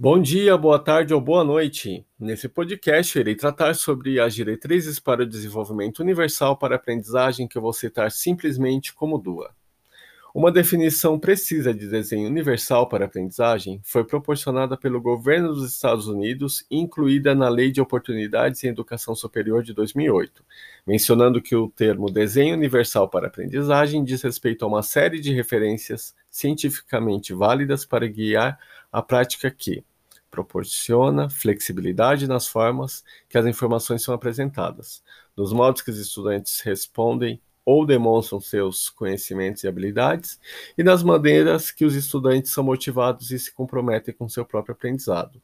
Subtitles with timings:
[0.00, 2.06] Bom dia, boa tarde ou boa noite.
[2.20, 7.62] Nesse podcast, irei tratar sobre as diretrizes para o desenvolvimento universal para aprendizagem que eu
[7.62, 9.52] vou citar simplesmente como DUA.
[10.32, 16.64] Uma definição precisa de desenho universal para aprendizagem foi proporcionada pelo governo dos Estados Unidos
[16.70, 20.44] e incluída na Lei de Oportunidades em Educação Superior de 2008,
[20.86, 26.14] mencionando que o termo desenho universal para aprendizagem diz respeito a uma série de referências
[26.30, 28.60] cientificamente válidas para guiar
[28.92, 29.82] a prática que
[30.30, 35.02] proporciona flexibilidade nas formas que as informações são apresentadas,
[35.36, 40.40] nos modos que os estudantes respondem ou demonstram seus conhecimentos e habilidades,
[40.76, 45.40] e nas maneiras que os estudantes são motivados e se comprometem com seu próprio aprendizado.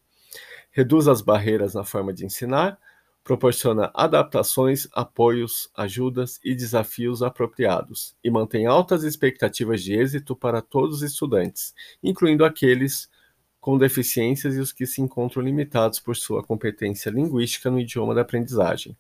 [0.71, 2.79] Reduz as barreiras na forma de ensinar,
[3.23, 10.97] proporciona adaptações, apoios, ajudas e desafios apropriados, e mantém altas expectativas de êxito para todos
[10.97, 13.09] os estudantes, incluindo aqueles
[13.65, 18.21] com deficiências e os que se encontram limitados por sua competência linguística no idioma da
[18.21, 18.95] aprendizagem.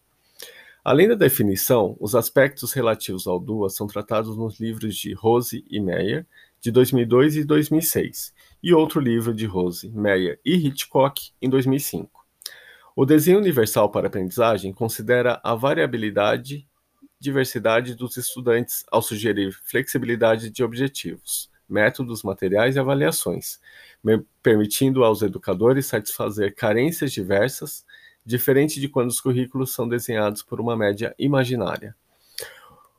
[0.82, 5.78] Além da definição, os aspectos relativos ao DUA são tratados nos livros de Rose e
[5.78, 6.24] Meyer,
[6.62, 12.24] de 2002 e 2006, e outro livro de Rose, Meyer e Hitchcock, em 2005.
[12.96, 16.66] O desenho universal para aprendizagem considera a variabilidade
[17.20, 23.58] diversidade dos estudantes ao sugerir flexibilidade de objetivos, métodos, materiais e avaliações,
[24.42, 27.84] permitindo aos educadores satisfazer carências diversas
[28.24, 31.94] diferente de quando os currículos são desenhados por uma média imaginária.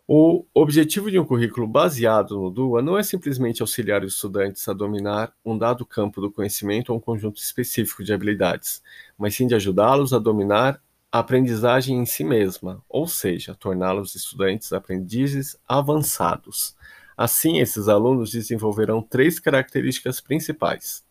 [0.07, 4.73] O objetivo de um currículo baseado no DUA não é simplesmente auxiliar os estudantes a
[4.73, 8.83] dominar um dado campo do conhecimento ou um conjunto específico de habilidades,
[9.17, 10.79] mas sim de ajudá-los a dominar
[11.11, 16.75] a aprendizagem em si mesma, ou seja, torná-los estudantes aprendizes avançados.
[17.17, 21.03] Assim, esses alunos desenvolverão três características principais: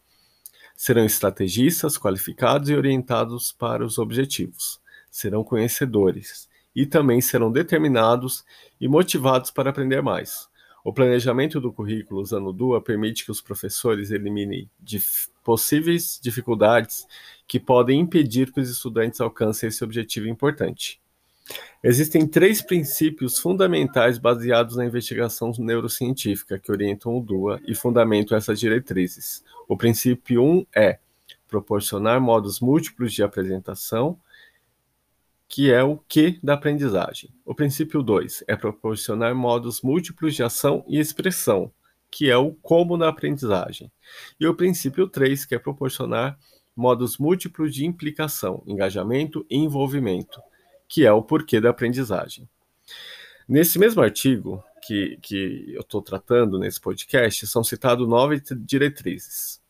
[0.76, 4.80] Serão estrategistas qualificados e orientados para os objetivos.
[5.10, 8.44] Serão conhecedores e também serão determinados
[8.80, 10.48] e motivados para aprender mais.
[10.82, 17.06] O planejamento do currículo usando DUA permite que os professores eliminem dif possíveis dificuldades
[17.46, 21.00] que podem impedir que os estudantes alcancem esse objetivo importante.
[21.82, 28.58] Existem três princípios fundamentais baseados na investigação neurocientífica que orientam o DUA e fundamentam essas
[28.58, 29.44] diretrizes.
[29.68, 30.98] O princípio 1 um é
[31.46, 34.18] proporcionar modos múltiplos de apresentação,
[35.46, 37.30] que é o que da aprendizagem.
[37.44, 41.70] O princípio 2 é proporcionar modos múltiplos de ação e expressão,
[42.10, 43.92] que é o como da aprendizagem.
[44.40, 46.38] E o princípio 3, que é proporcionar
[46.74, 50.40] modos múltiplos de implicação, engajamento e envolvimento
[50.88, 52.48] que é o porquê da aprendizagem.
[53.48, 59.62] Nesse mesmo artigo que, que eu estou tratando nesse podcast, são citadas nove diretrizes.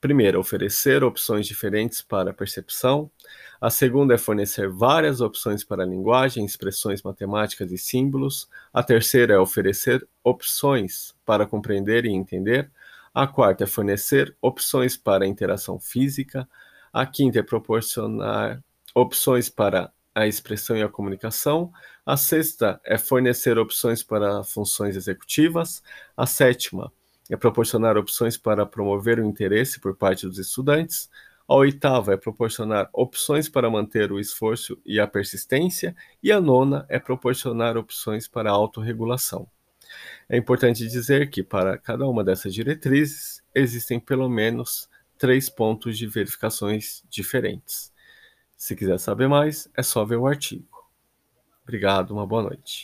[0.00, 3.10] Primeira, oferecer opções diferentes para a percepção.
[3.60, 8.48] A segunda é fornecer várias opções para a linguagem, expressões matemáticas e símbolos.
[8.72, 12.70] A terceira é oferecer opções para compreender e entender.
[13.12, 16.48] A quarta é fornecer opções para interação física.
[16.90, 18.62] A quinta é proporcionar
[18.94, 19.92] opções para
[20.22, 21.72] a expressão e a comunicação.
[22.04, 25.82] A sexta é fornecer opções para funções executivas.
[26.16, 26.92] A sétima
[27.30, 31.08] é proporcionar opções para promover o interesse por parte dos estudantes.
[31.48, 35.96] A oitava é proporcionar opções para manter o esforço e a persistência.
[36.22, 39.48] E a nona é proporcionar opções para a autorregulação.
[40.28, 44.88] É importante dizer que, para cada uma dessas diretrizes, existem pelo menos
[45.18, 47.92] três pontos de verificações diferentes.
[48.60, 50.68] Se quiser saber mais, é só ver o artigo.
[51.62, 52.78] Obrigado, uma boa noite.